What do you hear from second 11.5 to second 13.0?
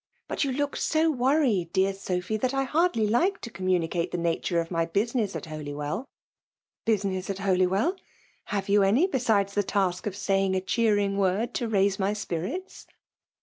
to raise my spirits